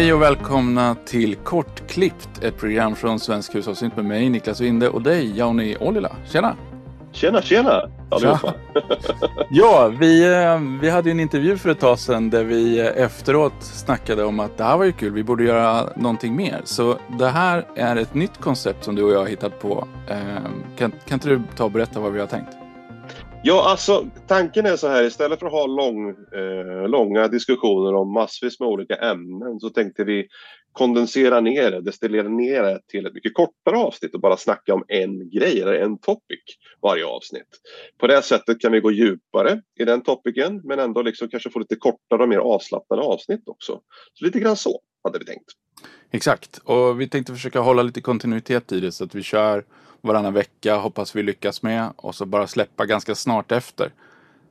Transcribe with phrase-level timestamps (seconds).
[0.00, 5.02] Hej och välkomna till Kortklippt, ett program från Svensk Hushållsnytt med mig, Niklas Winde och
[5.02, 6.16] dig, Jauni Ollila.
[6.26, 6.56] Tjena!
[7.12, 8.54] Tjena, tjena allihopa!
[9.50, 13.54] ja, vi, eh, vi hade en intervju för ett tag sedan där vi eh, efteråt
[13.60, 16.60] snackade om att det här var ju kul, vi borde göra någonting mer.
[16.64, 19.88] Så det här är ett nytt koncept som du och jag har hittat på.
[20.08, 20.16] Eh,
[20.78, 22.59] kan, kan inte du ta och berätta vad vi har tänkt?
[23.42, 28.12] Ja, alltså tanken är så här, istället för att ha lång, eh, långa diskussioner om
[28.12, 30.26] massvis med olika ämnen så tänkte vi
[30.72, 34.84] kondensera ner det, destillera ner det till ett mycket kortare avsnitt och bara snacka om
[34.88, 36.40] en grej eller en topic
[36.82, 37.48] varje avsnitt.
[37.98, 41.58] På det sättet kan vi gå djupare i den topicen men ändå liksom kanske få
[41.58, 43.80] lite kortare och mer avslappnade avsnitt också.
[44.14, 45.50] Så lite grann så hade vi tänkt.
[46.10, 49.64] Exakt, och vi tänkte försöka hålla lite kontinuitet i det så att vi kör
[50.00, 53.92] varannan vecka, hoppas vi lyckas med och så bara släppa ganska snart efter.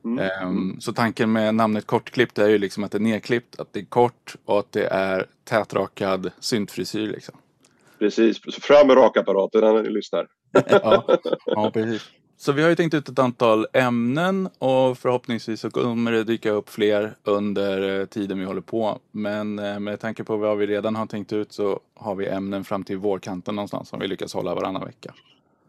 [0.04, 0.30] Mm.
[0.42, 3.80] Um, så tanken med namnet Kortklippt är ju liksom att det är nedklippt, att det
[3.80, 7.34] är kort och att det är tätrakad syntfrisyr liksom.
[7.98, 10.26] Precis, fram med rakapparaten när ni lyssnar.
[10.70, 12.10] ja, ja, precis.
[12.36, 16.50] Så vi har ju tänkt ut ett antal ämnen och förhoppningsvis så kommer det dyka
[16.50, 18.98] upp fler under eh, tiden vi håller på.
[19.10, 22.64] Men eh, med tanke på vad vi redan har tänkt ut så har vi ämnen
[22.64, 25.14] fram till vårkanten någonstans som vi lyckas hålla varannan vecka.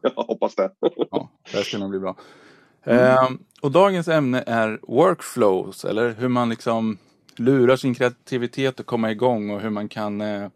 [0.15, 0.71] Jag hoppas det.
[1.11, 2.15] ja, det ska nog bli bra.
[2.83, 2.99] Mm.
[2.99, 3.29] Eh,
[3.61, 6.97] och dagens ämne är workflows, eller hur man liksom
[7.35, 10.49] lurar sin kreativitet att komma igång och hur man kan eh,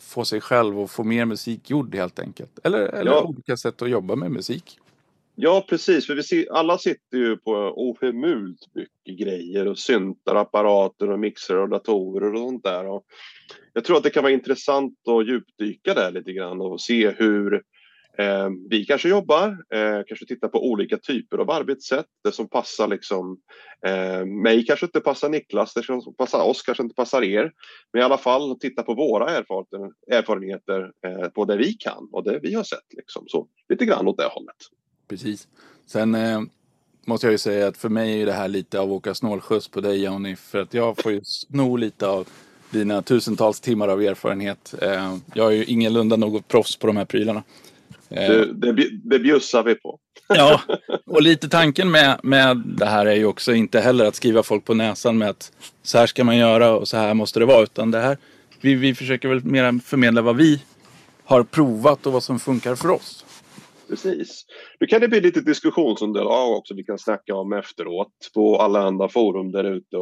[0.00, 2.58] få sig själv och få mer musik gjord helt enkelt.
[2.64, 3.22] Eller, eller ja.
[3.22, 4.78] olika sätt att jobba med musik.
[5.34, 6.06] Ja, precis.
[6.06, 11.56] För vi ser, alla sitter ju på ohemult mycket grejer och syntar, apparater och mixer
[11.56, 12.86] och datorer och sånt där.
[12.86, 13.04] Och
[13.72, 17.62] jag tror att det kan vara intressant att djupdyka där lite grann och se hur
[18.18, 22.06] Eh, vi kanske jobbar, eh, kanske tittar på olika typer av arbetssätt.
[22.24, 23.40] Det som passar liksom
[23.86, 27.52] eh, mig kanske inte passar Niklas, det som passar oss kanske inte passar er.
[27.92, 32.38] Men i alla fall titta på våra erfarenheter eh, på det vi kan och det
[32.42, 32.94] vi har sett.
[32.96, 33.24] Liksom.
[33.28, 34.56] Så lite grann åt det hållet.
[35.08, 35.48] Precis.
[35.86, 36.40] Sen eh,
[37.06, 39.68] måste jag ju säga att för mig är det här lite av att åka snålskjuts
[39.68, 40.36] på dig Jonny.
[40.36, 42.28] För att jag får ju sno lite av
[42.70, 44.74] dina tusentals timmar av erfarenhet.
[44.82, 47.42] Eh, jag är ju ingalunda något proffs på de här prylarna.
[48.10, 49.98] Det, det, det bjussar vi på.
[50.28, 50.60] ja,
[51.06, 54.64] och lite tanken med, med det här är ju också inte heller att skriva folk
[54.64, 57.62] på näsan med att så här ska man göra och så här måste det vara.
[57.62, 58.18] Utan det här,
[58.60, 60.62] vi, vi försöker väl mer förmedla vad vi
[61.24, 63.24] har provat och vad som funkar för oss.
[63.90, 64.44] Precis.
[64.80, 69.08] Nu kan det bli lite diskussionsunderlag också vi kan snacka om efteråt på alla andra
[69.08, 69.96] forum där ute.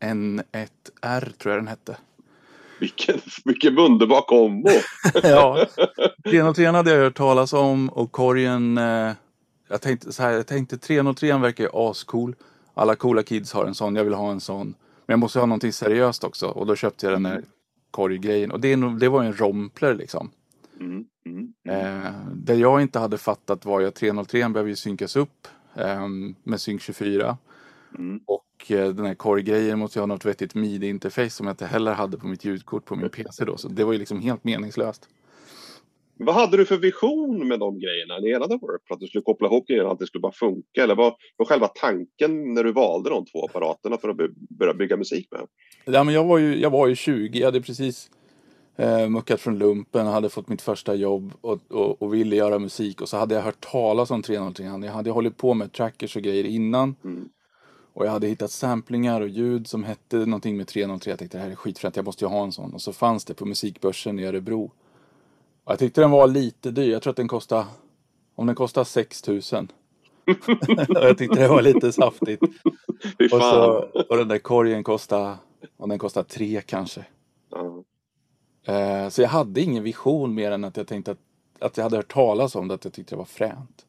[0.01, 1.97] N1R tror jag den hette.
[2.81, 4.71] Vilken, vilken underbar kombo!
[5.23, 5.67] ja,
[6.25, 9.13] 303 hade jag hört talas om och korgen eh,
[9.69, 12.35] jag tänkte så här, jag tänkte 303 verkar ju ascool.
[12.75, 14.67] Alla coola kids har en sån, jag vill ha en sån.
[15.07, 17.43] Men jag måste ha någonting seriöst också och då köpte jag den där
[17.91, 20.31] korggrejen och det, det var ju en rompler liksom.
[20.81, 22.05] Mm, mm, mm.
[22.05, 25.49] Eh, det jag inte hade fattat var ju att 303 behöver ju synkas upp
[26.43, 27.39] med Sync 24.
[27.99, 28.21] Mm.
[28.27, 31.93] Och uh, den här core-grejen måste ju ha något vettigt midi-interface som jag inte heller
[31.93, 33.57] hade på mitt ljudkort på min PC då.
[33.57, 35.09] Så det var ju liksom helt meningslöst.
[36.19, 38.19] Vad hade du för vision med de grejerna?
[38.19, 40.83] Ni enade Work att du skulle koppla ihop grejerna, att det skulle bara funka?
[40.83, 44.17] Eller vad var själva tanken när du valde de två apparaterna för att
[44.59, 45.41] börja bygga musik med?
[45.85, 48.11] Ja, men jag, var ju, jag var ju 20, jag hade precis
[48.77, 53.01] eh, muckat från lumpen, hade fått mitt första jobb och, och, och, ville göra musik.
[53.01, 54.65] Och så hade jag hört talas om 303.
[54.65, 56.97] Jag hade hållit på med trackers och grejer innan.
[57.05, 57.29] Mm.
[57.93, 61.11] Och jag hade hittat samplingar och ljud som hette någonting med 303.
[61.11, 62.75] Jag tänkte det här är skitfränt, jag måste ju ha en sån.
[62.75, 64.65] Och så fanns det på musikbörsen i Örebro.
[65.65, 66.93] Och jag tyckte den var lite dyr.
[66.93, 67.67] Jag tror att den kostade,
[68.35, 69.73] om den kostade 6000.
[70.89, 72.43] och jag tyckte det var lite saftigt.
[73.33, 75.37] och, så, och den där korgen kostade,
[75.77, 77.05] om den kostade tre kanske.
[78.67, 81.19] Eh, så jag hade ingen vision mer än att jag tänkte att
[81.59, 83.87] att jag hade hört talas om det, att jag tyckte det var fränt.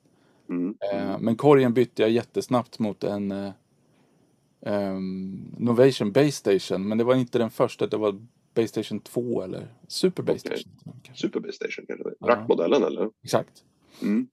[0.49, 0.77] Mm.
[0.91, 3.51] Eh, men korgen bytte jag jättesnabbt mot en eh,
[4.59, 6.87] um, Novation Base Station.
[6.87, 8.19] Men det var inte den första, det var
[8.53, 10.59] Base Station 2 eller Super Base Okej.
[10.59, 10.73] Station.
[11.03, 11.21] kanske.
[11.21, 12.09] Super Base Station kanske?
[12.19, 12.27] Ja.
[12.27, 13.09] Rackmodellen eller?
[13.23, 13.63] Exakt.
[14.01, 14.27] Mm.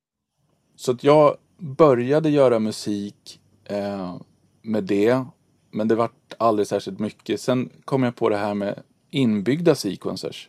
[0.76, 4.16] Så att jag började göra musik eh,
[4.62, 5.24] med det.
[5.70, 7.40] Men det vart aldrig särskilt mycket.
[7.40, 8.82] Sen kom jag på det här med
[9.14, 10.48] inbyggda sequencers.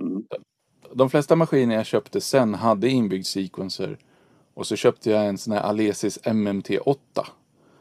[0.00, 0.24] Mm.
[0.94, 3.98] De flesta maskiner jag köpte sen hade inbyggd sequencer.
[4.54, 6.96] Och så köpte jag en sån här Alesis MMT8.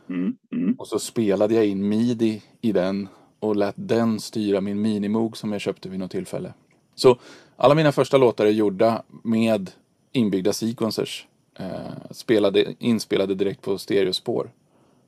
[0.10, 0.36] Mm.
[0.52, 0.76] Mm.
[0.80, 3.08] Och så spelade jag in midi i den
[3.40, 6.54] och lät den styra min minimoog som jag köpte vid något tillfälle.
[6.96, 7.18] Så
[7.56, 9.72] alla mina första låtar är gjorda med
[10.12, 11.28] inbyggda sequencers.
[11.60, 14.52] Eh, spelade, inspelade direkt på stereospår.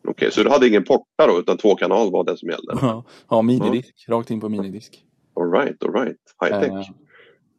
[0.07, 3.03] Okej, så du hade ingen porta då utan två kanal var det som gällde?
[3.29, 4.05] ja, minidisk.
[4.07, 5.03] Rakt in på minidisk.
[5.33, 6.17] All right, all right.
[6.41, 6.69] High tech.
[6.71, 6.83] Eh,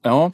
[0.03, 0.33] ja,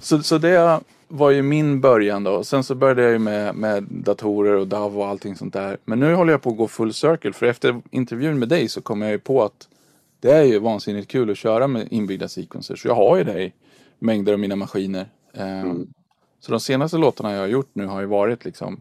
[0.00, 2.44] så, så det var ju min början då.
[2.44, 5.76] Sen så började jag ju med, med datorer och DAV och allting sånt där.
[5.84, 7.32] Men nu håller jag på att gå full circle.
[7.32, 9.68] För efter intervjun med dig så kom jag ju på att
[10.20, 12.82] det är ju vansinnigt kul att köra med inbyggda sequencers.
[12.82, 13.52] Så jag har ju det i
[13.98, 15.08] mängder av mina maskiner.
[15.32, 15.86] Eh, Mm.
[16.40, 18.80] Så de senaste låtarna jag har gjort nu har ju varit liksom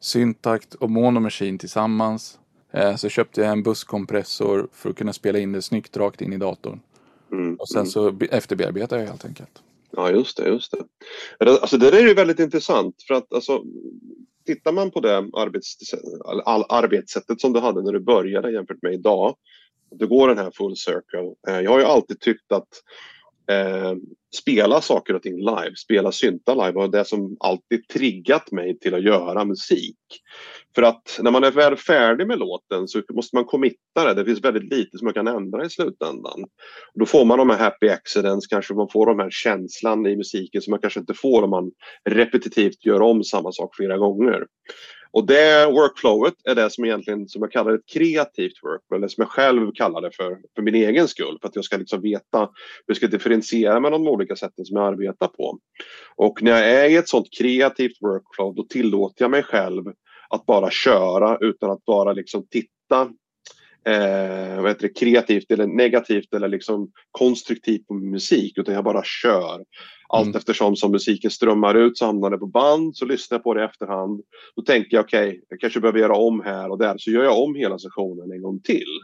[0.00, 2.38] syntakt och mono machine tillsammans.
[2.72, 6.32] Eh, så köpte jag en busskompressor för att kunna spela in det snyggt rakt in
[6.32, 6.80] i datorn.
[7.32, 7.54] Mm.
[7.54, 9.62] Och sen så be- efterbearbetar jag helt enkelt.
[9.90, 10.48] Ja, just det.
[10.48, 10.78] Just det.
[11.44, 12.94] Det- Alltså, det där är ju väldigt intressant.
[13.08, 13.62] För att alltså,
[14.46, 15.76] tittar man på det arbets,
[16.44, 19.36] all, arbetssättet som du hade när du började jämfört med idag.
[19.90, 21.34] Du går den här full circle.
[21.48, 22.68] Eh, Jag har ju alltid tyckt att
[23.50, 23.94] eh,
[24.34, 28.94] spela saker och ting live, spela synta live var det som alltid triggat mig till
[28.94, 29.96] att göra musik.
[30.74, 34.14] För att när man är väl färdig med låten så måste man committa det.
[34.14, 36.44] Det finns väldigt lite som man kan ändra i slutändan.
[36.94, 40.62] Då får man de här happy accidents, kanske man får de här känslan i musiken
[40.62, 41.70] som man kanske inte får om man
[42.04, 44.46] repetitivt gör om samma sak flera gånger.
[45.12, 49.22] Och det workflowet är det som egentligen som jag kallar ett kreativt workflow, eller som
[49.22, 51.38] jag själv kallar det för, för min egen skull.
[51.40, 52.48] För att jag ska liksom veta hur
[52.86, 55.58] jag ska differentiera mellan de olika sätten som jag arbetar på.
[56.16, 59.84] Och när jag är i ett sånt kreativt workflow då tillåter jag mig själv
[60.28, 63.10] att bara köra utan att bara liksom titta
[63.84, 69.02] eh, vad heter det, kreativt eller negativt eller liksom konstruktivt på musik utan jag bara
[69.04, 69.64] kör.
[70.12, 70.36] Allt Mm.
[70.36, 73.60] eftersom som musiken strömmar ut så hamnar det på band så lyssnar jag på det
[73.60, 74.20] i efterhand.
[74.56, 77.42] Då tänker jag okej, jag kanske behöver göra om här och där så gör jag
[77.42, 79.00] om hela sessionen en gång till.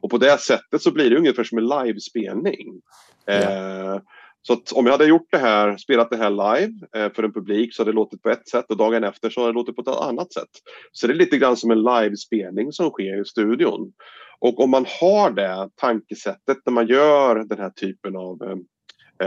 [0.00, 2.80] Och på det sättet så blir det ungefär som en livespelning.
[3.26, 4.00] Eh,
[4.42, 7.32] så att om jag hade gjort det här, spelat det här live eh, för en
[7.32, 9.76] publik så hade det låtit på ett sätt och dagen efter så hade det låtit
[9.76, 10.48] på ett annat sätt.
[10.92, 13.92] Så det är lite grann som en livespelning som sker i studion.
[14.40, 18.56] Och om man har det tankesättet när man gör den här typen av eh,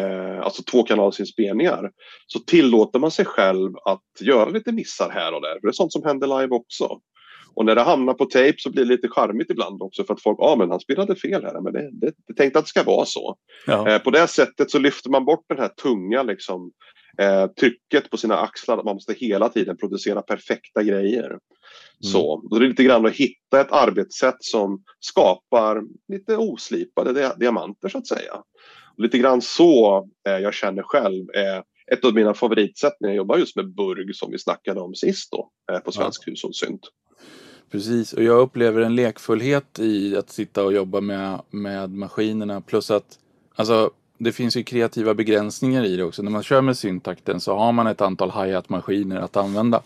[0.02, 1.92] eh alltså tvåkanalsinspelningar
[2.28, 5.54] så tillåter man sig själv att göra lite missar här och där.
[5.54, 7.00] För det är sånt som händer live också.
[7.56, 10.22] Och när det hamnar på tape så blir det lite charmigt ibland också för att
[10.22, 12.70] folk, ja ah, men han spelade fel här, men det, det, det tänkte att det
[12.70, 13.36] ska vara så.
[13.68, 13.90] Ja.
[13.90, 16.72] Eh, på det sättet så lyfter man bort den här tunga liksom,
[17.18, 21.38] eh, trycket på sina axlar att man måste hela tiden producera perfekta grejer.
[22.00, 27.38] Så, då är det lite grann att hitta ett arbetssätt som skapar lite oslipade dia-
[27.38, 28.34] diamanter så att säga.
[28.98, 29.98] Och lite grann så
[30.28, 31.26] eh, jag känner själv
[31.92, 35.32] ett av mina favoritsätt när jag jobbar just med burg som vi snackade om sist
[35.32, 36.82] då eh, på Svensk hushållssynt.
[37.74, 42.62] Precis, och jag upplever en lekfullhet i att sitta och jobba med, med maskinerna.
[42.62, 43.20] Plus att
[43.56, 46.22] alltså, det finns ju kreativa begränsningar i det också.
[46.22, 49.82] När man kör med syntakten så har man ett antal hi-hat-maskiner att använda.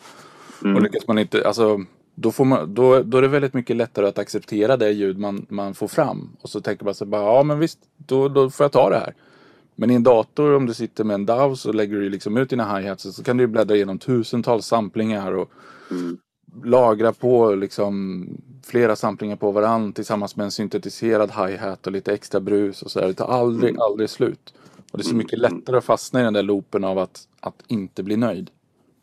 [0.64, 0.76] Mm.
[0.76, 4.08] Och lyckas man inte, alltså, då, får man, då, då är det väldigt mycket lättare
[4.08, 6.30] att acceptera det ljud man, man får fram.
[6.42, 9.00] Och så tänker man sig bara, ja men visst, då, då får jag ta det
[9.00, 9.14] här.
[9.76, 12.50] Men i en dator, om du sitter med en DAW så lägger du liksom ut
[12.50, 15.52] dina hi-hats så kan du bläddra igenom tusentals samplingar och
[15.92, 16.18] Mm.
[16.64, 18.28] Lagra på liksom
[18.66, 23.08] flera samplingar på varandra tillsammans med en syntetiserad hi-hat och lite extra brus och sådär.
[23.08, 23.82] Det tar aldrig, Mm.
[23.82, 24.54] aldrig slut.
[24.92, 27.64] Och det är så mycket lättare att fastna i den där loopen av att, att
[27.68, 28.50] inte bli nöjd.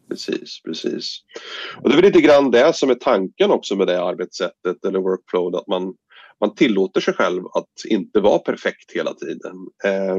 [0.09, 1.19] Precis, precis.
[1.83, 4.99] Och det är väl lite grann det som är tanken också med det arbetssättet eller
[4.99, 5.57] workflow.
[5.57, 5.95] Att man,
[6.41, 9.57] man tillåter sig själv att inte vara perfekt hela tiden.
[9.85, 10.17] Eh,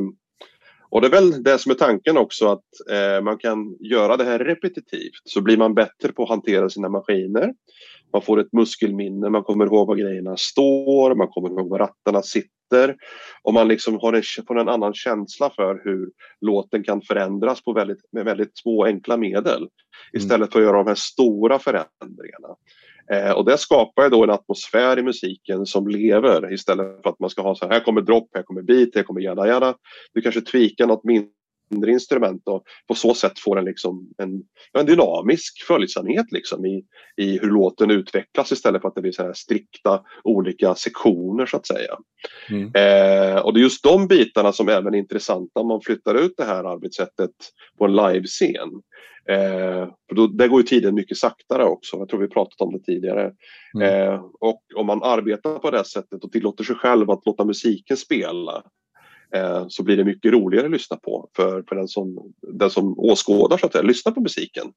[0.96, 4.24] och det är väl det som är tanken också att eh, man kan göra det
[4.24, 7.54] här repetitivt så blir man bättre på att hantera sina maskiner.
[8.14, 12.22] Man får ett muskelminne, man kommer ihåg var grejerna står, man kommer ihåg var rattarna
[12.22, 12.96] sitter
[13.44, 16.10] och man liksom har en, får en annan känsla för hur
[16.42, 19.68] låten kan förändras på väldigt, med väldigt små enkla medel
[20.14, 22.56] istället för att göra de här stora förändringarna.
[23.12, 27.20] Eh, och det skapar ju då en atmosfär i musiken som lever istället för att
[27.20, 29.76] man ska ha så här, här kommer dropp, här kommer beat, här kommer jada jada.
[30.14, 31.30] Du kanske tweakar något mindre
[31.70, 34.44] mindre instrument och på så sätt får en, liksom en,
[34.74, 36.84] en dynamisk följsamhet liksom i,
[37.18, 41.68] i hur låten utvecklas istället för att det blir så strikta olika sektioner så att
[41.68, 41.98] säga.
[42.50, 42.64] Mm.
[42.64, 46.34] Eh, och det är just de bitarna som även är intressanta om man flyttar ut
[46.38, 47.32] det här arbetssättet
[47.78, 48.70] på en livescen.
[49.30, 51.98] Eh, för då, där går ju tiden mycket saktare också.
[51.98, 53.32] Jag tror vi pratat om det tidigare.
[53.76, 54.10] Mm.
[54.14, 57.98] Eh, och om man arbetar på det sättet och tillåter sig själv att låta musiken
[57.98, 58.64] spela
[59.36, 63.00] Eh, så blir det mycket roligare att lyssna på för, för den, som, den som
[63.00, 64.68] åskådar så att säga, lyssnar på musiken.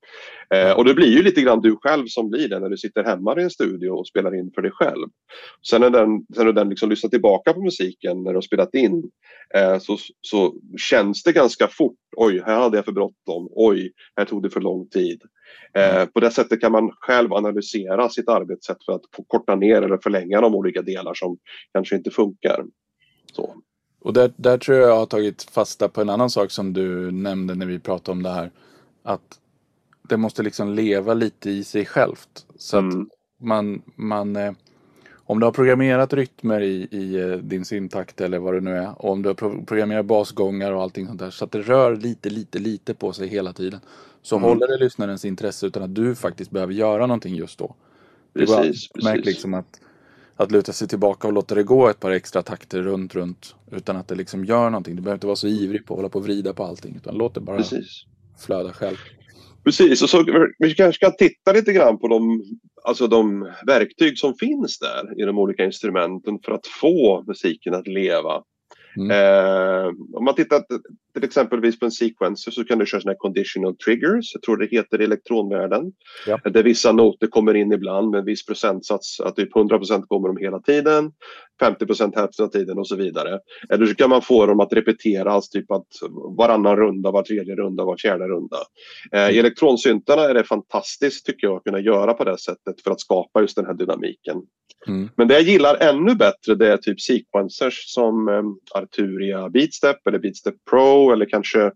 [0.55, 3.05] Eh, och det blir ju lite grann du själv som blir det när du sitter
[3.05, 5.09] hemma i en studio och spelar in för dig själv.
[5.71, 8.75] Sen när den, sen när den liksom lyssnar tillbaka på musiken när du har spelat
[8.75, 9.11] in
[9.55, 11.99] eh, så, så känns det ganska fort.
[12.17, 13.49] Oj, här hade jag för bråttom.
[13.51, 15.23] Oj, här tog det för lång tid.
[15.75, 19.99] Eh, på det sättet kan man själv analysera sitt arbetssätt för att korta ner eller
[20.03, 21.39] förlänga de olika delar som
[21.73, 22.65] kanske inte funkar.
[23.33, 23.55] Så.
[24.01, 27.11] Och där, där tror jag jag har tagit fasta på en annan sak som du
[27.11, 28.51] nämnde när vi pratade om det här.
[29.03, 29.39] Att
[30.09, 32.47] det måste liksom leva lite i sig självt.
[32.59, 33.01] Så mm.
[33.01, 33.09] att
[33.41, 34.53] man, man eh,
[35.29, 39.03] om du har programmerat rytmer i, i eh, din syntakt eller vad det nu är.
[39.05, 41.31] Och om du har programmerat basgångar och allting sånt där.
[41.31, 43.81] Så att det rör lite, lite, lite på sig hela tiden.
[44.23, 44.49] Så mm.
[44.49, 47.75] håller det lyssnarens intresse utan att du faktiskt behöver göra någonting just då.
[48.35, 49.27] Precis, det bara, precis.
[49.27, 49.81] liksom att
[50.39, 53.55] att luta sig tillbaka och låta det gå ett par extra takter runt, runt.
[53.71, 54.97] Utan att det liksom gör någonting.
[54.97, 56.97] Du behöver inte vara så ivrig på att hålla på och vrida på allting.
[56.97, 58.05] Utan låt det bara Precis.
[58.47, 58.97] flöda själv.
[59.65, 60.25] Precis, och så
[60.59, 62.43] vi kanske ska titta lite grann på de,
[62.85, 67.87] alltså de verktyg som finns där i de olika instrumenten för att få musiken att
[67.87, 68.43] leva.
[68.97, 69.11] Mm.
[69.11, 70.63] Eh, om man tittar
[71.21, 74.57] till exempelvis på en sequencer så kan du köra såna här conditional triggers, jag tror
[74.57, 75.93] det heter i elektronvärlden.
[76.27, 76.41] Ja.
[76.45, 80.37] Där vissa noter kommer in ibland med en viss procentsats, att typ 100% kommer de
[80.37, 81.13] hela tiden,
[81.61, 83.39] 50 hälften av tiden och så vidare.
[83.69, 85.87] Eller så kan man få dem att repeteras, typ att
[86.39, 88.57] varannan runda, var tredje runda, var fjärde runda.
[89.13, 89.39] Eh, I mm.
[89.39, 93.41] elektronsyntarna är det fantastiskt tycker jag att kunna göra på det sättet för att skapa
[93.41, 94.43] just den här dynamiken.
[94.87, 95.09] Mm.
[95.17, 98.43] Men det jag gillar ännu bättre det är typ sequencers som eh,
[98.81, 101.71] Arturia Beatstep eller Beatstep Pro eller kanske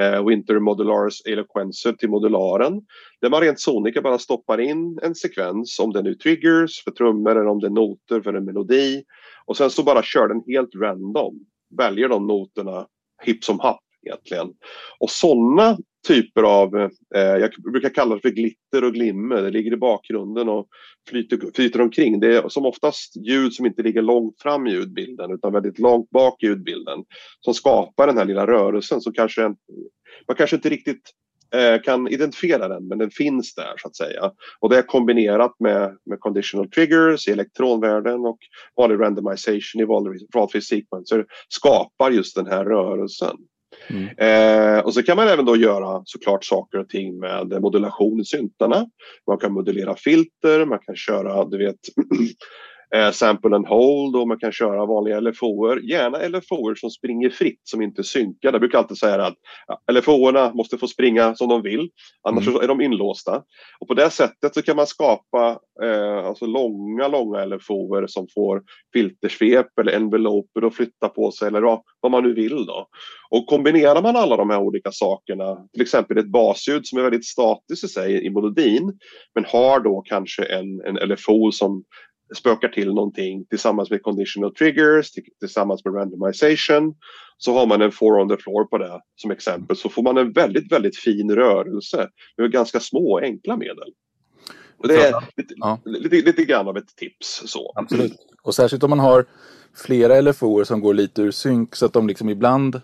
[0.00, 2.82] eh, Winter Modulars Eloquencer till modularen.
[3.20, 7.30] Där man rent sonika bara stoppar in en sekvens, om det nu triggers för trummor
[7.30, 9.04] eller om det är noter för en melodi.
[9.44, 11.34] Och sen så bara kör den helt random.
[11.78, 12.86] Väljer de noterna
[13.22, 14.48] hipp som happ egentligen.
[14.98, 15.76] Och sådana
[16.06, 20.48] typer av, eh, jag brukar kalla det för glitter och glimmer, det ligger i bakgrunden
[20.48, 20.68] och
[21.08, 22.20] flyter, flyter omkring.
[22.20, 26.10] Det är som oftast ljud som inte ligger långt fram i ljudbilden utan väldigt långt
[26.10, 27.04] bak i ljudbilden
[27.40, 29.42] som skapar den här lilla rörelsen som kanske
[30.28, 31.10] man kanske inte riktigt
[31.54, 34.32] eh, kan identifiera den men den finns där så att säga.
[34.60, 38.38] Och det är kombinerat med, med conditional triggers i elektronvärlden och
[38.76, 39.84] vanlig randomization i
[40.34, 43.36] valfri sequencer skapar just den här rörelsen.
[43.90, 44.08] Mm.
[44.18, 48.24] Eh, och så kan man även då göra såklart saker och ting med modulation i
[48.24, 48.86] syntarna.
[49.26, 51.76] Man kan modulera filter, man kan köra, du vet,
[52.94, 55.80] eh, sample and hold och man kan köra vanliga LFO-er.
[55.90, 58.52] Gärna LFO-er som springer fritt, som inte synkar.
[58.52, 59.36] Jag brukar alltid säga att
[59.92, 61.90] LFO-erna måste få springa som de vill,
[62.22, 62.60] annars mm.
[62.60, 63.42] är de inlåsta.
[63.80, 68.62] Och på det sättet så kan man skapa eh, alltså långa, långa LFO-er som får
[68.92, 71.60] filtersvep eller enveloper att flytta på sig eller
[72.00, 72.88] vad man nu vill då.
[73.30, 77.26] Och kombinerar man alla de här olika sakerna, till exempel ett basljud som är väldigt
[77.26, 78.98] statiskt i sig i melodin,
[79.34, 81.84] men har då kanske en, en LFO som
[82.36, 86.94] spökar till någonting tillsammans med conditional triggers, tillsammans med randomization.
[87.38, 90.18] Så har man en four on the floor på det som exempel så får man
[90.18, 93.92] en väldigt, väldigt fin rörelse med ganska små och enkla medel.
[94.76, 95.80] Och det är lite, ja.
[95.84, 97.42] lite, lite grann av ett tips.
[97.46, 97.72] Så.
[97.74, 98.16] Absolut.
[98.42, 99.26] Och särskilt om man har
[99.76, 102.80] flera LFO som går lite ur synk så att de liksom ibland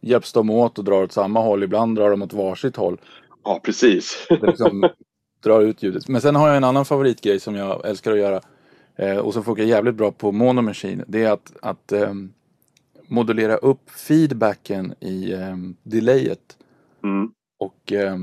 [0.00, 3.00] hjälps de åt och drar åt samma håll, ibland drar de åt varsitt håll.
[3.44, 4.26] Ja, precis.
[4.28, 4.88] Det liksom
[5.44, 6.08] drar ut ljudet.
[6.08, 8.40] Men sen har jag en annan favoritgrej som jag älskar att göra.
[8.98, 11.04] Eh, och som funkar jävligt bra på Mono Machine.
[11.06, 12.14] Det är att, att eh,
[13.06, 16.56] modulera upp feedbacken i eh, delayet.
[17.04, 17.32] Mm.
[17.58, 18.16] Och eh,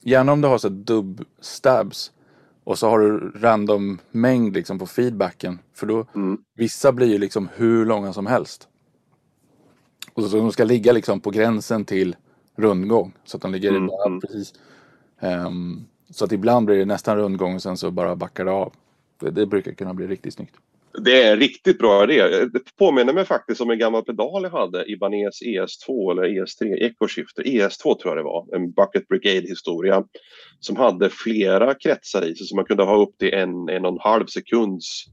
[0.00, 2.12] gärna om du har så dubb stabs.
[2.64, 5.58] Och så har du random mängd liksom på feedbacken.
[5.74, 6.38] För då, mm.
[6.56, 8.68] vissa blir ju liksom hur långa som helst.
[10.14, 12.16] Och så de ska ligga liksom på gränsen till
[12.56, 13.12] rundgång.
[13.24, 13.86] Så att de ligger mm.
[13.86, 14.20] där mm.
[14.20, 14.54] precis.
[15.20, 18.72] Um, så att ibland blir det nästan rundgång och sen så bara backar det av.
[19.30, 20.54] Det, brukar kunna bli riktigt snyggt.
[20.98, 22.46] Det är en riktigt bra idé.
[22.52, 27.42] Det påminner mig faktiskt om en gammal pedal jag hade, Ibanez ES2 eller ES3 Ecoshifter.
[27.42, 30.04] ES2 tror jag det var, en Bucket Brigade-historia
[30.60, 33.92] som hade flera kretsar i sig så man kunde ha upp till en, en och
[33.92, 35.04] en halv sekunds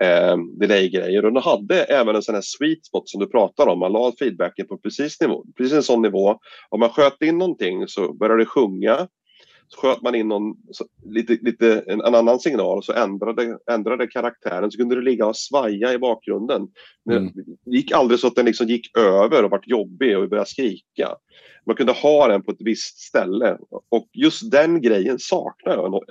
[0.00, 1.24] eh, delay-grejer.
[1.24, 3.78] Och den hade även en sån här sweet spot som du pratar om.
[3.78, 6.38] Man la feedbacken på precis, nivå, precis en sån nivå.
[6.68, 9.08] Om man sköt in någonting så började det sjunga
[9.74, 14.06] så sköt man in någon, så, lite, lite, en, en, annan signal så ändrade, ändrade
[14.06, 16.68] karaktären så kunde det ligga och svaja i bakgrunden.
[17.10, 17.32] Mm.
[17.64, 21.16] Det gick aldrig så att den liksom gick över och vart jobbig och började skrika.
[21.66, 23.58] Man kunde ha den på ett visst ställe
[23.90, 26.02] och just den grejen saknar jag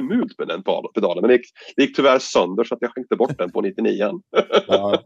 [0.00, 0.62] mult med den
[0.94, 1.20] pedalen.
[1.20, 4.20] Men det gick, det gick tyvärr sönder så att jag skänkte bort den på 99
[4.66, 5.02] ja.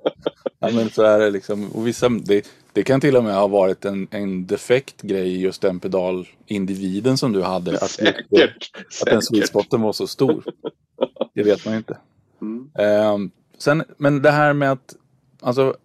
[0.58, 1.72] ja, men så är det liksom.
[1.72, 5.62] Och vissa, det, det kan till och med ha varit en, en defekt grej just
[5.62, 7.74] den pedalindividen som du hade.
[7.74, 10.44] Att, säkert, att, att den sweet spoten var så stor.
[11.34, 11.98] Det vet man inte.
[12.40, 12.70] Mm.
[13.14, 14.96] Um, sen, men det här med att,
[15.40, 15.76] alltså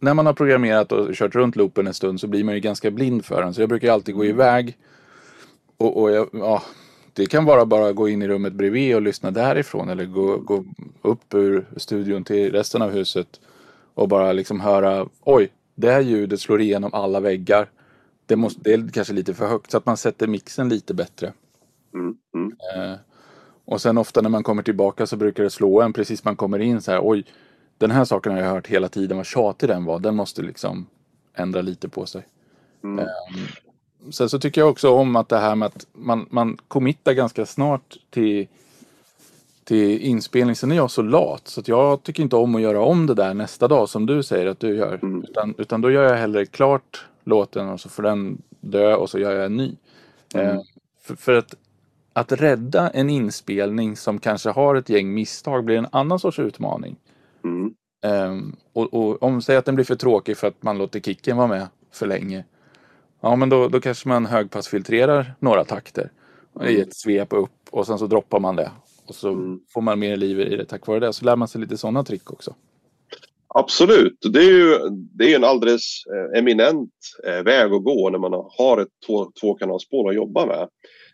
[0.00, 2.90] när man har programmerat och kört runt loopen en stund så blir man ju ganska
[2.90, 3.54] blind för den.
[3.54, 4.76] Så jag brukar alltid gå iväg
[5.76, 6.62] och, och jag, ja,
[7.20, 10.64] det kan vara bara gå in i rummet bredvid och lyssna därifrån eller gå, gå
[11.02, 13.40] upp ur studion till resten av huset
[13.94, 17.70] och bara liksom höra oj, det här ljudet slår igenom alla väggar.
[18.26, 21.32] Det, måste, det är kanske lite för högt så att man sätter mixen lite bättre.
[21.94, 22.52] Mm, mm.
[22.76, 22.96] Eh,
[23.64, 26.58] och sen ofta när man kommer tillbaka så brukar det slå en precis man kommer
[26.58, 27.24] in så här oj,
[27.78, 29.98] den här saken har jag hört hela tiden, vad tjatig den var.
[29.98, 30.86] Den måste liksom
[31.34, 32.26] ändra lite på sig.
[32.84, 32.98] Mm.
[32.98, 33.06] Eh,
[34.10, 37.46] Sen så tycker jag också om att det här med att man, man committar ganska
[37.46, 38.46] snart till,
[39.64, 40.56] till inspelning.
[40.56, 43.14] Sen är jag så lat så att jag tycker inte om att göra om det
[43.14, 44.98] där nästa dag som du säger att du gör.
[45.02, 45.24] Mm.
[45.24, 49.18] Utan, utan då gör jag hellre klart låten och så får den dö och så
[49.18, 49.76] gör jag en ny.
[50.34, 50.46] Mm.
[50.46, 50.62] Eh,
[51.02, 51.54] för, för, att,
[52.12, 56.96] att rädda en inspelning som kanske har ett gäng misstag blir en annan sorts utmaning.
[57.44, 57.74] Mm.
[58.04, 61.36] Eh, och, och om säg att den blir för tråkig för att man låter kicken
[61.36, 62.44] vara med för länge.
[63.20, 66.10] Ja, men då, då kanske man högpassfiltrerar några takter
[66.60, 66.68] mm.
[66.68, 68.70] i ett svep upp och sen så droppar man det.
[69.06, 69.60] Och så mm.
[69.74, 71.12] får man mer liv i det tack vare det.
[71.12, 72.54] Så lär man sig lite sådana trick också.
[73.54, 76.92] Absolut, det är ju det är en alldeles eh, eminent
[77.26, 80.68] eh, väg att gå när man har ett två, tvåkanalspår att jobba med.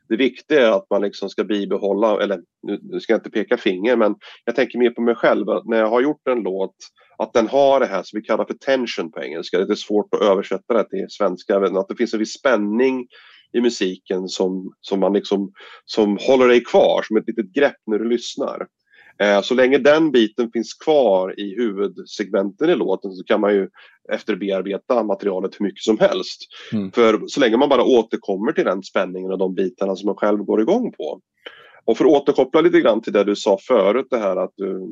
[0.08, 2.40] Det viktiga är att man liksom ska bibehålla, eller
[2.82, 4.14] nu ska jag inte peka finger, men
[4.44, 5.46] jag tänker mer på mig själv.
[5.64, 6.76] När jag har gjort en låt
[7.18, 9.58] att den har det här som vi kallar för tension på engelska.
[9.58, 11.56] Det är svårt att översätta det till svenska.
[11.56, 13.06] Att det finns en viss spänning
[13.52, 15.52] i musiken som, som, man liksom,
[15.84, 18.66] som håller dig kvar som ett litet grepp när du lyssnar.
[19.18, 23.68] Eh, så länge den biten finns kvar i huvudsegmenten i låten så kan man ju
[24.12, 26.40] efterbearbeta materialet hur mycket som helst.
[26.72, 26.92] Mm.
[26.92, 30.38] För så länge man bara återkommer till den spänningen och de bitarna som man själv
[30.38, 31.20] går igång på
[31.86, 34.86] och för att återkoppla lite grann till det du sa förut, det här att du,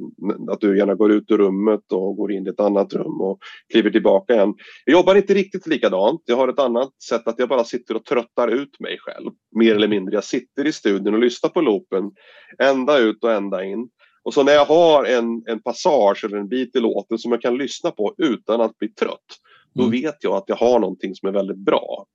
[0.51, 3.39] att du gärna går ut ur rummet och går in i ett annat rum och
[3.73, 4.55] kliver tillbaka igen.
[4.85, 6.23] Jag jobbar inte riktigt likadant.
[6.25, 9.31] Jag har ett annat sätt att jag bara sitter och tröttar ut mig själv.
[9.59, 10.15] Mer eller mindre.
[10.15, 12.11] Jag sitter i studion och lyssnar på loopen
[12.59, 13.89] ända ut och ända in.
[14.25, 17.43] Och så när jag har en, en passage eller en bit i låten som jag
[17.43, 19.39] kan lyssna på utan att bli trött,
[19.75, 19.93] då mm.
[19.93, 22.07] vet jag att jag har någonting som är väldigt bra.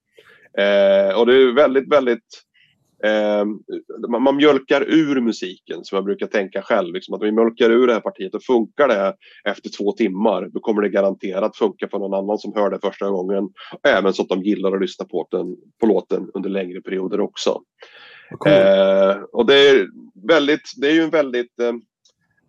[0.58, 2.44] Eh, och det är väldigt, väldigt
[3.04, 3.46] Eh,
[4.22, 6.94] man mjölkar ur musiken som jag brukar tänka själv.
[6.94, 10.60] Liksom att vi mjölkar ur det här partiet och funkar det efter två timmar då
[10.60, 13.50] kommer det garanterat funka för någon annan som hör det första gången.
[13.84, 17.62] Även så att de gillar att lyssna på, den, på låten under längre perioder också.
[18.38, 18.52] Cool.
[18.52, 19.88] Eh, och det är,
[20.28, 21.60] väldigt, det är ju en väldigt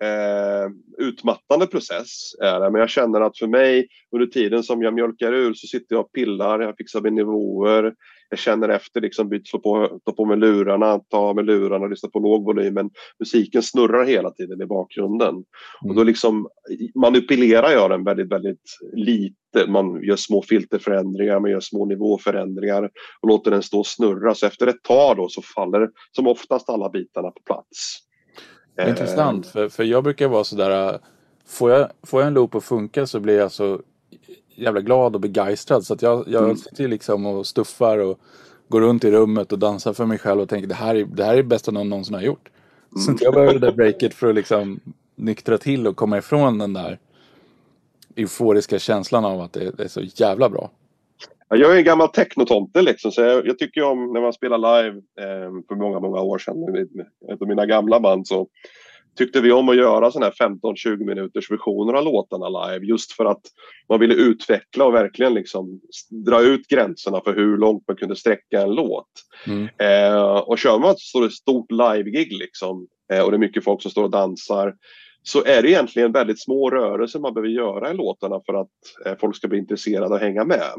[0.03, 0.71] eh,
[1.07, 2.35] utmattande process.
[2.43, 2.71] Är det.
[2.71, 6.05] Men jag känner att för mig under tiden som jag mjölkar ur så sitter jag
[6.05, 7.95] och pillar, jag fixar med nivåer.
[8.31, 11.91] Jag känner efter, liksom, byt, slå på, ta på mig lurarna, ta med lurarna och
[11.91, 12.75] lyssna på låg volym.
[12.75, 15.29] Men musiken snurrar hela tiden i bakgrunden.
[15.29, 15.45] Mm.
[15.89, 16.49] Och då liksom
[16.95, 19.67] manipulerar jag den väldigt, väldigt lite.
[19.69, 24.35] Man gör små filterförändringar, man gör små nivåförändringar och låter den stå och snurra.
[24.35, 28.10] Så efter ett tag då så faller som oftast alla bitarna på plats.
[28.89, 30.99] Intressant, för, för jag brukar vara sådär,
[31.47, 33.81] får jag, får jag en loop att funka så blir jag så
[34.55, 36.57] jävla glad och begeistrad så att jag, jag mm.
[36.57, 38.21] sitter liksom och stuffar och
[38.69, 41.25] går runt i rummet och dansar för mig själv och tänker det här är det
[41.25, 42.49] här är det bästa någon någonsin har gjort.
[42.97, 43.19] Mm.
[43.19, 44.81] Så jag behöver det där breaket för att liksom
[45.17, 46.99] nyktra till och komma ifrån den där
[48.17, 50.71] euforiska känslan av att det, det är så jävla bra.
[51.55, 54.97] Jag är en gammal technotomte liksom, så jag, jag, tycker om när man spelar live
[55.21, 56.83] eh, för många, många år sedan med
[57.33, 58.49] ett av mina gamla band så
[59.19, 63.25] tyckte vi om att göra sådana här 15-20 minuters versioner av låtarna live just för
[63.25, 63.41] att
[63.89, 65.81] man ville utveckla och verkligen liksom
[66.27, 69.11] dra ut gränserna för hur långt man kunde sträcka en låt.
[69.47, 69.69] Mm.
[69.79, 73.91] Eh, och kör man ett stort live-gig liksom, eh, och det är mycket folk som
[73.91, 74.75] står och dansar
[75.23, 78.69] så är det egentligen väldigt små rörelser man behöver göra i låtarna för att
[79.07, 80.73] eh, folk ska bli intresserade och hänga med.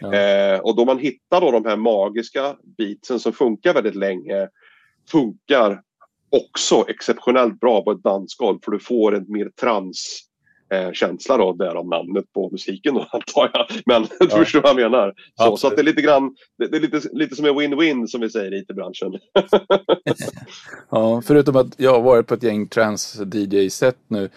[0.00, 0.14] Ja.
[0.14, 4.48] Eh, och då man hittar då de här magiska beatsen som funkar väldigt länge
[5.10, 5.82] funkar
[6.30, 10.20] också exceptionellt bra på ett dansgolv för du får en mer trans
[10.72, 13.66] eh, känsla då, därav namnet på musiken då antar jag.
[13.86, 14.26] Men ja.
[14.26, 15.14] du förstår vad jag menar.
[15.34, 18.06] Så, så, att det är lite grann, det, det är lite, lite som en win-win
[18.06, 19.12] som vi säger i IT-branschen.
[20.90, 24.28] ja, förutom att jag har varit på ett gäng trans-DJ-set nu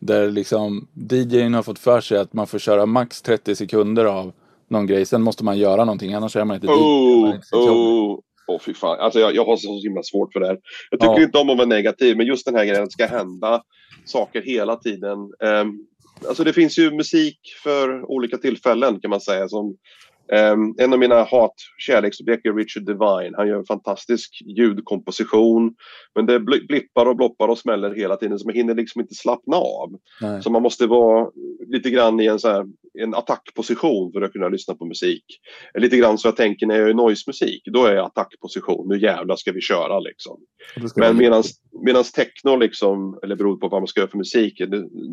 [0.00, 4.32] där liksom DJn har fått för sig att man får köra max 30 sekunder av
[4.72, 5.06] någon grej.
[5.06, 7.56] Sen måste man göra någonting, annars är man inte oh, DJ.
[7.56, 10.58] Oh, oh, fy fan, alltså jag, jag har så himla svårt för det här.
[10.90, 11.22] Jag tycker ja.
[11.22, 13.62] inte om att vara negativ, men just den här grejen att det ska hända
[14.04, 15.18] saker hela tiden.
[15.18, 15.86] Um,
[16.28, 19.48] alltså det finns ju musik för olika tillfällen kan man säga.
[19.48, 19.66] Som,
[20.52, 23.36] um, en av mina hat-kärleksobjekt är Richard Devine.
[23.36, 25.74] Han gör en fantastisk ljudkomposition.
[26.14, 29.56] Men det blippar och bloppar och smäller hela tiden så man hinner liksom inte slappna
[29.56, 29.90] av.
[30.20, 30.42] Nej.
[30.42, 31.30] Så man måste vara
[31.66, 32.66] lite grann i en, så här,
[32.98, 35.24] en attackposition för att kunna lyssna på musik.
[35.74, 37.62] Lite grann så jag tänker när jag gör noise-musik.
[37.64, 38.88] Då är jag attackposition.
[38.88, 40.40] Nu jävlar ska vi köra liksom.
[40.96, 41.16] Men
[41.84, 44.60] medan techno liksom, eller beroende på vad man ska göra för musik.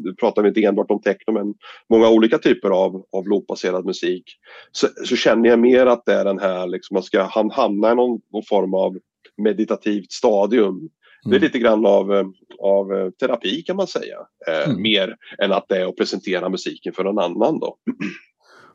[0.03, 1.53] Nu pratar vi inte enbart om techno men
[1.89, 4.23] många olika typer av, av loopbaserad musik.
[4.71, 7.95] Så, så, känner jag mer att det är den här liksom, man ska hamna i
[7.95, 8.97] någon, någon form av
[9.37, 10.89] meditativt stadium.
[11.23, 11.41] Det är mm.
[11.41, 12.25] lite grann av, eh,
[12.59, 14.17] av eh, terapi kan man säga.
[14.47, 14.81] Eh, mm.
[14.81, 17.77] Mer än att det är att presentera musiken för någon annan då.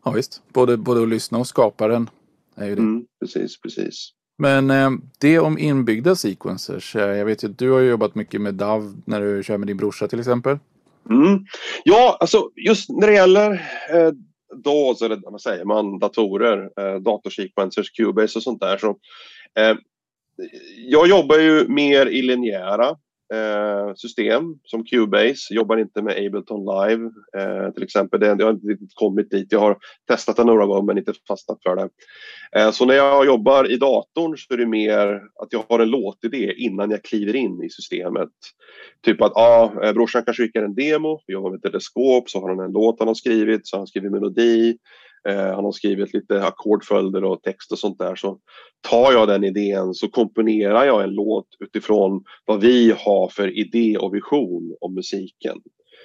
[0.06, 2.10] Ja visst, både, både att lyssna och skapa den.
[2.56, 2.80] Är ju det.
[2.82, 4.10] Mm, precis, precis.
[4.38, 6.94] Men eh, det om inbyggda sequencers.
[6.94, 9.76] Jag vet ju att du har jobbat mycket med DAV när du kör med din
[9.76, 10.58] brorsa till exempel.
[11.10, 11.44] Mm.
[11.84, 13.52] Ja, alltså just när det gäller
[13.90, 14.12] eh,
[14.56, 18.78] DAWs, eller vad säger man, datorer, eh, datorsequencers, Cubase och sånt där.
[18.78, 18.88] Så,
[19.60, 19.76] eh,
[20.76, 22.96] jag jobbar ju mer i linjära
[23.34, 25.54] eh, system som Cubase.
[25.54, 28.20] Jobbar inte med Ableton Live eh, till exempel.
[28.20, 29.52] Det, jag har inte riktigt kommit dit.
[29.52, 31.88] Jag har testat det några gånger men inte fastnat för det.
[32.56, 35.90] Eh, så när jag jobbar i datorn så är det mer att jag har en
[35.90, 38.30] låtidé innan jag kliver in i systemet.
[39.04, 42.64] Typ att ah, brorsan kanske skickar en demo, vi jobbar med teleskop, så har han
[42.64, 44.78] en låt han har skrivit, så har han skrivit melodi.
[45.28, 48.16] Eh, han har skrivit lite ackordföljder och text och sånt där.
[48.16, 48.38] Så
[48.90, 53.96] tar jag den idén så komponerar jag en låt utifrån vad vi har för idé
[53.98, 55.56] och vision om musiken.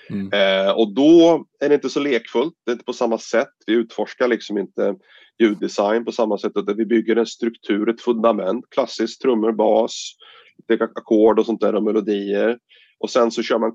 [0.09, 0.29] Mm.
[0.33, 3.53] Eh, och då är det inte så lekfullt, det är inte på samma sätt.
[3.67, 4.95] Vi utforskar liksom inte
[5.39, 6.51] ljuddesign på samma sätt.
[6.55, 10.15] Utan vi bygger en struktur, ett fundament, klassiskt trummor, bas,
[10.79, 12.57] ackord och sånt där och melodier.
[12.99, 13.71] Och sen så kör man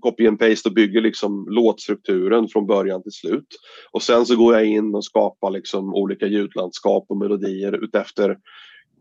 [0.00, 3.46] copy and paste och bygger liksom låtstrukturen från början till slut.
[3.92, 8.36] Och sen så går jag in och skapar liksom olika ljudlandskap och melodier utefter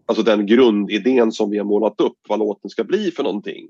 [0.06, 3.68] alltså den grundidén som vi har målat upp vad låten ska bli för någonting.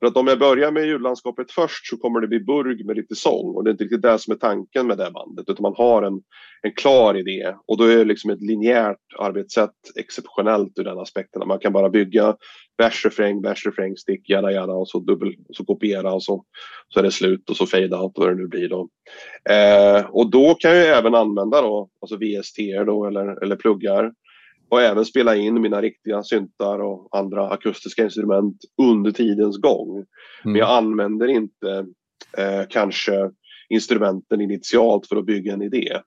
[0.00, 3.14] För att om jag börjar med ljudlandskapet först så kommer det bli burg med lite
[3.14, 5.74] sång och det är inte riktigt det som är tanken med det bandet utan man
[5.76, 6.20] har en,
[6.62, 11.48] en klar idé och då är liksom ett linjärt arbetssätt exceptionellt ur den aspekten.
[11.48, 12.36] Man kan bara bygga
[12.78, 16.44] vers, refräng, vers, refräng, stick, jada, jada och så dubbel, så kopiera och så,
[16.88, 18.88] så är det slut och så fade out vad det nu blir då.
[19.50, 24.12] Eh, och då kan jag även använda då, alltså VST då eller, eller pluggar
[24.70, 29.96] och även spela in mina riktiga syntar och andra akustiska instrument under tidens gång.
[29.96, 30.06] Mm.
[30.44, 31.86] Men jag använder inte
[32.38, 33.30] eh, kanske
[33.68, 36.00] instrumenten initialt för att bygga en idé.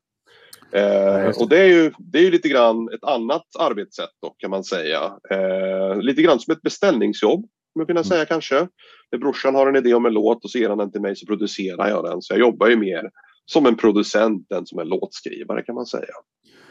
[0.71, 4.52] Eh, och det är, ju, det är ju lite grann ett annat arbetssätt då kan
[4.52, 5.13] man säga.
[5.32, 7.45] Eh, lite grann som ett beställningsjobb.
[7.73, 8.28] Jag säga mm.
[8.28, 8.67] kanske.
[9.12, 11.15] När brorsan har en idé om en låt och så ger han den till mig
[11.15, 12.21] så producerar jag den.
[12.21, 13.10] Så jag jobbar ju mer
[13.45, 16.13] som en producent än som en låtskrivare kan man säga.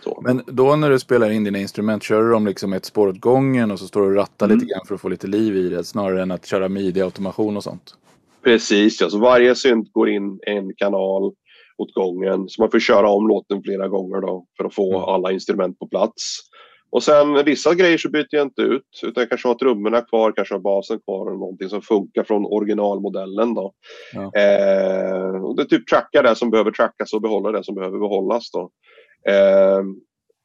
[0.05, 0.21] Så.
[0.25, 3.21] Men då när du spelar in dina instrument, kör du dem liksom ett spår åt
[3.21, 4.59] gången och så står du och rattar mm.
[4.59, 7.65] lite grann för att få lite liv i det snarare än att köra midi-automation och
[7.65, 7.95] sånt?
[8.45, 11.33] Precis, alltså varje synt går in en kanal
[11.79, 15.09] åt gången så man får köra om låten flera gånger då för att få mm.
[15.09, 16.41] alla instrument på plats.
[16.93, 20.33] Och sen vissa grejer så byter jag inte ut utan jag kanske har trummorna kvar,
[20.37, 23.73] kanske har basen kvar och någonting som funkar från originalmodellen då.
[24.13, 24.21] Ja.
[24.23, 27.99] Eh, och det är typ trackar det som behöver trackas och behålla det som behöver
[27.99, 28.71] behållas då.
[29.29, 29.83] Eh,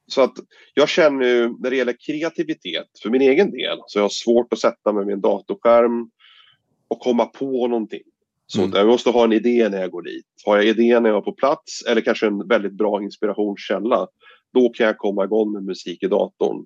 [0.07, 0.33] så att
[0.73, 4.53] jag känner ju när det gäller kreativitet för min egen del så jag har svårt
[4.53, 6.09] att sätta mig med en datorskärm
[6.87, 8.03] och komma på någonting.
[8.45, 8.71] Så mm.
[8.75, 10.25] jag måste ha en idé när jag går dit.
[10.45, 14.07] Har jag idén när jag är på plats eller kanske en väldigt bra inspirationskälla
[14.53, 16.65] då kan jag komma igång med musik i datorn.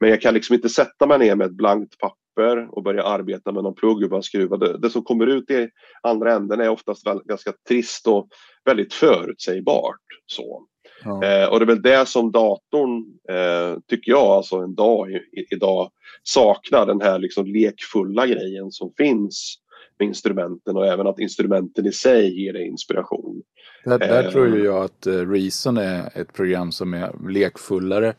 [0.00, 3.52] Men jag kan liksom inte sätta mig ner med ett blankt papper och börja arbeta
[3.52, 4.56] med någon plugg och bara skruva.
[4.56, 5.68] Det, det som kommer ut i
[6.02, 8.28] andra änden är oftast väl, ganska trist och
[8.64, 10.00] väldigt förutsägbart.
[10.26, 10.66] Så.
[11.04, 11.24] Ja.
[11.24, 15.20] Eh, och det är väl det som datorn, eh, tycker jag, alltså en dag i,
[15.50, 15.90] idag
[16.22, 16.86] saknar.
[16.86, 19.56] Den här liksom lekfulla grejen som finns
[19.98, 23.42] med instrumenten och även att instrumenten i sig ger dig inspiration.
[23.84, 28.14] Där, där eh, tror ju jag att uh, Reason är ett program som är lekfullare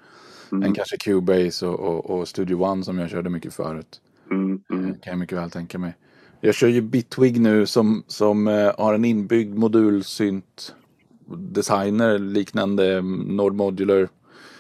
[0.52, 0.64] mm.
[0.64, 4.02] än kanske Cubase och, och, och, Studio One som jag körde mycket förut.
[4.32, 4.94] Mm, mm.
[4.94, 5.94] kan jag mycket väl tänka mig.
[6.42, 10.76] Jag kör ju Bitwig nu som, som uh, har en inbyggd modulsynt
[11.38, 14.10] designer liknande Nord Modular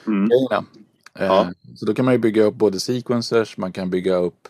[0.07, 0.29] mm.
[0.29, 0.65] grejerna.
[1.13, 1.51] Ja.
[1.75, 4.47] Så då kan man ju bygga upp både sequencers, man kan bygga upp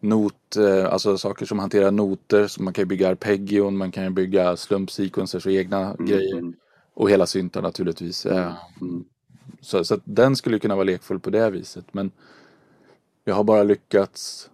[0.00, 2.46] not, eh, alltså saker som hanterar noter.
[2.46, 6.06] Så man kan bygga arpeggion, man kan bygga slumpsequencers och egna mm.
[6.06, 6.38] grejer.
[6.38, 6.54] Mm.
[6.94, 8.26] Och hela syntar naturligtvis.
[8.26, 8.52] Mm.
[8.80, 9.04] mm.
[9.60, 11.84] Så, så den skulle kunna vara lekfull på det viset.
[11.92, 12.10] Men
[13.24, 14.50] jag har bara lyckats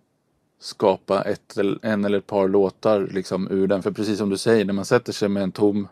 [0.61, 3.83] skapa ett, en eller ett par låtar liksom ur den.
[3.83, 5.89] För precis som du säger, när man sätter sig med en tom,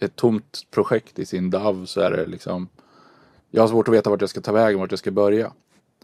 [0.00, 2.68] ett tomt projekt i sin DAV så är det liksom
[3.50, 5.52] jag har svårt att veta vart jag ska ta vägen, vart jag ska börja.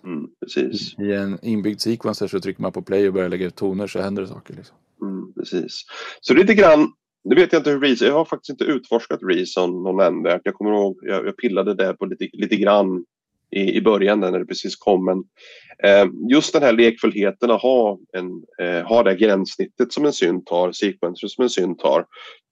[0.05, 0.99] Mm, precis.
[0.99, 4.01] I en inbyggd sequencer så trycker man på play och börjar lägga ut toner så
[4.01, 4.55] händer det saker.
[4.55, 4.77] Liksom.
[5.03, 5.85] Mm, precis.
[6.21, 6.93] Så lite grann,
[7.25, 10.41] nu vet jag inte hur Reason, jag har faktiskt inte utforskat Reason någon ände.
[10.45, 13.05] Jag kommer ihåg, jag, jag pillade där på lite, lite grann
[13.51, 15.05] i, i början när det precis kom.
[15.05, 15.19] Men
[15.85, 18.27] eh, just den här lekfullheten att ha, en,
[18.67, 22.07] eh, ha det gränssnittet som en synt har, sequencer som en synt har,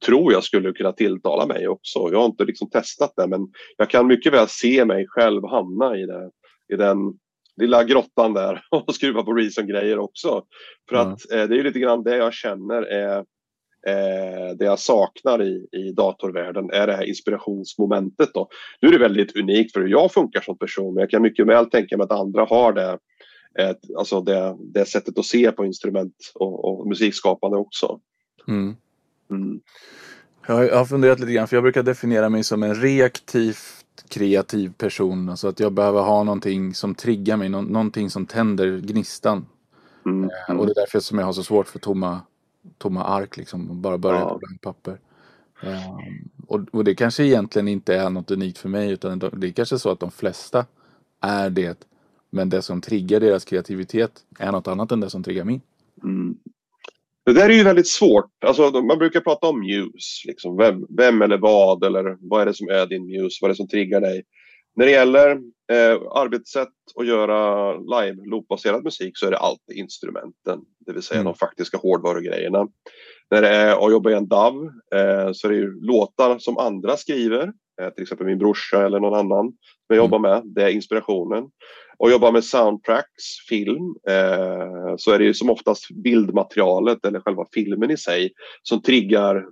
[0.06, 1.98] tror jag skulle kunna tilltala mig också.
[2.12, 5.96] Jag har inte liksom testat det men jag kan mycket väl se mig själv hamna
[5.96, 6.30] i, det,
[6.74, 6.98] i den
[7.60, 10.44] lilla grottan där och skruva på reason-grejer också.
[10.88, 11.12] För mm.
[11.12, 13.18] att eh, det är lite grann det jag känner är
[13.86, 18.30] eh, det jag saknar i, i datorvärlden är det här inspirationsmomentet.
[18.34, 18.48] Då.
[18.80, 21.46] Nu är det väldigt unikt för hur jag funkar som person men jag kan mycket
[21.46, 22.98] väl tänka mig att andra har det,
[23.58, 28.00] eh, alltså det, det sättet att se på instrument och, och musikskapande också.
[28.48, 28.76] Mm.
[29.30, 29.60] Mm.
[30.46, 35.28] Jag har funderat lite grann för jag brukar definiera mig som en reaktivt kreativ person.
[35.28, 39.46] Alltså att jag behöver ha någonting som triggar mig, någonting som tänder gnistan.
[40.06, 40.30] Mm.
[40.48, 42.20] Eh, och det är därför som jag har så svårt för tomma
[42.78, 44.28] tomma ark liksom bara börja ja.
[44.28, 44.98] på blankt papper.
[45.62, 49.52] Um, och, och, det kanske egentligen inte är något unikt för mig utan det är
[49.52, 50.66] kanske så att de flesta
[51.20, 51.86] är det.
[52.30, 55.60] Men det som triggar deras kreativitet är något annat än det som triggar min.
[56.02, 56.38] Mm.
[57.24, 58.30] Det där är ju väldigt svårt.
[58.44, 60.28] Alltså, man brukar prata om muse.
[60.28, 60.56] Liksom.
[60.56, 63.38] Vem, vem eller vad eller vad är det som är din muse?
[63.40, 64.22] Vad är det som triggar dig?
[64.76, 65.30] När det gäller
[65.72, 71.20] eh, arbetssätt och göra live loopbaserad musik så är det alltid instrumenten, det vill säga
[71.20, 71.32] mm.
[71.32, 72.68] de faktiska hårdvarugrejerna.
[73.30, 74.54] När det är att jobba i en DAV
[74.94, 79.00] eh, så är det ju låtar som andra skriver, eh, till exempel min brorsa eller
[79.00, 79.56] någon annan som
[79.88, 80.04] jag mm.
[80.04, 81.44] jobbar med, det är inspirationen.
[82.02, 87.46] Och jobba med soundtracks, film, eh, så är det ju som oftast bildmaterialet eller själva
[87.54, 89.44] filmen i sig som triggar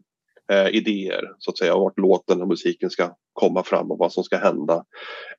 [0.52, 4.24] eh, idéer så att säga, vart låten och musiken ska komma fram och vad som
[4.24, 4.84] ska hända.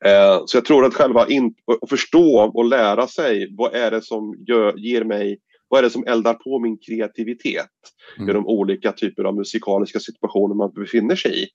[0.04, 4.02] Eh, så jag tror att själva in, att förstå och lära sig vad är det
[4.02, 7.70] som gör, ger mig vad är det som eldar på min kreativitet
[8.18, 8.30] mm.
[8.30, 11.46] i de olika typer av musikaliska situationer man befinner sig i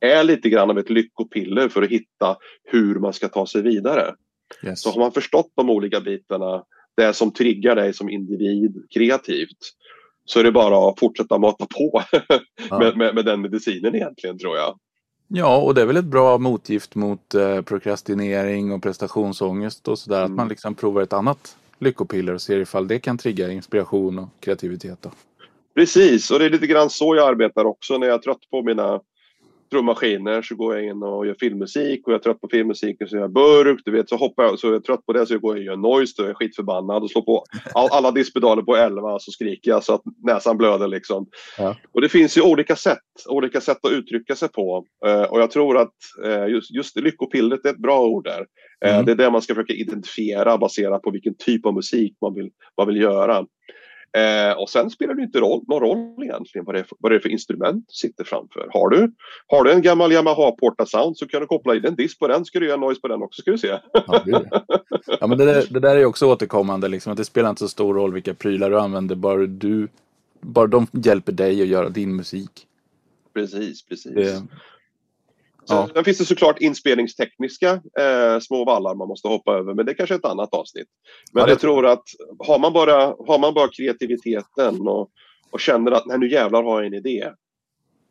[0.00, 4.14] är lite grann av ett lyckopiller för att hitta hur man ska ta sig vidare.
[4.64, 4.82] Yes.
[4.82, 6.62] Så har man förstått de olika bitarna,
[6.96, 9.58] det som triggar dig som individ kreativt,
[10.24, 12.02] så är det bara att fortsätta mata på
[12.70, 12.78] ja.
[12.78, 14.78] med, med, med, den medicinen egentligen tror jag.
[15.28, 20.18] Ja, och det är väl ett bra motgift mot eh, prokrastinering och prestationsångest och sådär.
[20.18, 20.32] Mm.
[20.32, 24.28] Att man liksom provar ett annat lyckopiller och ser ifall det kan trigga inspiration och
[24.40, 24.98] kreativitet.
[25.02, 25.10] Då.
[25.74, 28.62] Precis, och det är lite grann så jag arbetar också när jag är trött på
[28.62, 29.00] mina
[29.70, 33.16] trummaskiner så går jag in och gör filmmusik och jag är trött på filmmusiken så
[33.16, 33.80] gör jag burk.
[33.84, 35.62] Du vet så hoppar jag så är jag trött på det så jag går och
[35.62, 39.70] gör noise är jag skitförbannad och slår på all, alla diskpedaler på 11 så skriker
[39.70, 41.26] jag så att näsan blöder liksom.
[41.58, 41.76] Ja.
[41.92, 45.50] Och det finns ju olika sätt, olika sätt att uttrycka sig på uh, och jag
[45.50, 48.40] tror att uh, just, just lyckopillret är ett bra ord där.
[48.86, 49.04] Uh, mm.
[49.04, 52.50] Det är det man ska försöka identifiera baserat på vilken typ av musik man vill,
[52.76, 53.46] man vill göra.
[54.12, 57.12] Eh, och sen spelar det inte roll, någon roll egentligen vad det, är för, vad
[57.12, 58.68] det är för instrument du sitter framför.
[58.70, 59.12] Har du,
[59.46, 62.28] har du en gammal Yamaha Porta Sound så kan du koppla in en disk på
[62.28, 63.78] den, ska du göra noise på den också ska du se.
[63.92, 64.50] Ja, det,
[65.20, 67.68] ja men det där, det där är också återkommande, liksom, att det spelar inte så
[67.68, 69.88] stor roll vilka prylar du använder, bara, du,
[70.40, 72.66] bara de hjälper dig att göra din musik.
[73.34, 74.14] Precis, precis.
[74.14, 74.42] Det,
[75.68, 75.88] Ja.
[75.94, 79.94] Sen finns det såklart inspelningstekniska eh, små vallar man måste hoppa över, men det är
[79.94, 80.88] kanske är ett annat avsnitt.
[81.32, 82.02] Men ja, jag tror att
[82.46, 85.10] har man bara, har man bara kreativiteten och,
[85.50, 87.32] och känner att nej, nu jävlar har jag en idé.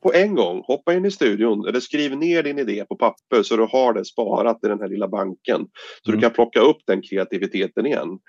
[0.04, 3.56] På en gång, hoppa in i studion eller skriv ner din idé på papper så
[3.56, 5.68] du har det sparat i den här lilla banken.
[6.02, 6.20] Så mm.
[6.20, 8.20] du kan plocka upp den kreativiteten igen.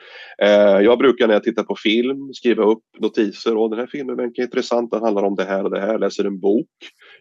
[0.42, 3.56] Eh, jag brukar när jag tittar på film skriva upp notiser.
[3.56, 5.98] Och den här filmen verkar intressant, den handlar om det här och det här.
[5.98, 6.68] läser en bok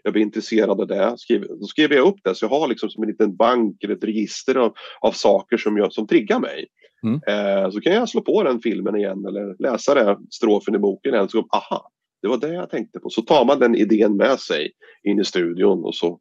[0.04, 1.14] jag blir intresserad av det.
[1.18, 3.96] Skriver, då skriver jag upp det så jag har liksom som en liten bank eller
[3.96, 6.66] ett register av, av saker som, jag, som triggar mig.
[7.04, 7.20] Mm.
[7.28, 11.14] Eh, så kan jag slå på den filmen igen eller läsa den strofen i boken
[11.14, 11.30] igen.
[11.30, 13.10] Så, aha, det var det jag tänkte på.
[13.10, 14.72] Så tar man den idén med sig
[15.04, 16.20] in i studion och så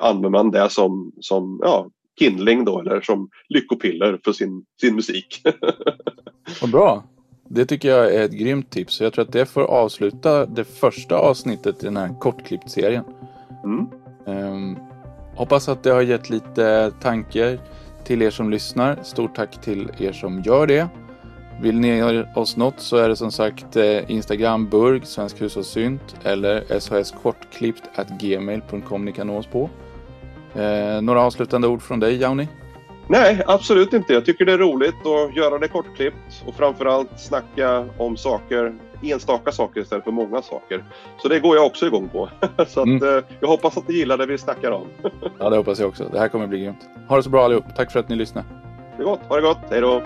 [0.00, 5.42] använder man det som, som ja, kindling då eller som lyckopiller för sin, sin musik.
[6.60, 7.04] Vad bra!
[7.50, 9.00] Det tycker jag är ett grymt tips.
[9.00, 13.04] Jag tror att det får avsluta det första avsnittet i den här kortklippt-serien.
[13.64, 13.86] Mm.
[14.26, 14.76] Um,
[15.34, 17.58] hoppas att det har gett lite tankar
[18.04, 19.02] till er som lyssnar.
[19.02, 20.88] Stort tack till er som gör det.
[21.60, 26.80] Vill ni oss något så är det som sagt eh, Instagram Burg, Svensk Hushållssynt eller
[26.80, 27.82] shskortklippt
[28.20, 29.70] gmail.com ni kan nå oss på.
[30.54, 32.48] Eh, några avslutande ord från dig Jauni?
[33.08, 34.12] Nej, absolut inte.
[34.12, 39.52] Jag tycker det är roligt att göra det kortklippt och framförallt snacka om saker, enstaka
[39.52, 40.84] saker istället för många saker.
[41.22, 42.28] Så det går jag också igång på.
[42.68, 43.16] så att, mm.
[43.16, 44.86] eh, jag hoppas att ni gillar det vi snackar om.
[45.38, 46.08] ja, det hoppas jag också.
[46.12, 46.88] Det här kommer bli grymt.
[47.08, 47.64] Ha det så bra allihop.
[47.76, 48.46] Tack för att ni lyssnade.
[48.96, 49.20] Det är gott.
[49.28, 49.58] Ha det gott.
[49.70, 50.02] Hej då.